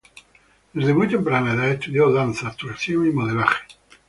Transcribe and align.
Desde 0.73 0.95
muy 0.95 1.07
temprana 1.07 1.53
edad 1.53 1.69
estudió 1.69 2.11
danza, 2.11 2.47
actuación 2.47 3.05
y 3.07 3.11
modelaje. 3.13 3.57